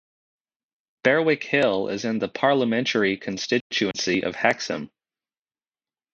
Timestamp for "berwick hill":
1.03-1.87